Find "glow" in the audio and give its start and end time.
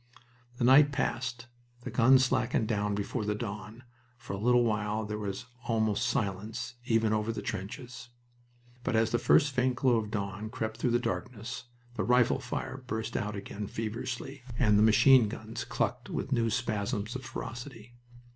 9.75-9.97